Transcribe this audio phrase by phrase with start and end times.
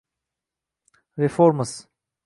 [1.19, 1.85] Reforms